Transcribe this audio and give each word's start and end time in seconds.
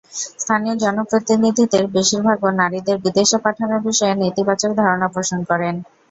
স্থানীয় 0.35 0.75
জনপ্রতিনিধিদের 0.83 1.83
বেশির 1.95 2.21
ভাগও 2.23 2.49
নারীদের 2.59 2.97
বিদেশে 3.05 3.37
পাঠানোর 3.45 3.81
বিষয়ে 3.87 4.19
নেতিবাচক 4.21 4.71
ধারণা 4.79 5.07
পোষণ 5.15 5.39
করেন। 5.49 5.75